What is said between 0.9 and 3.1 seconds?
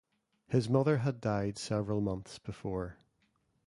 had died several months before.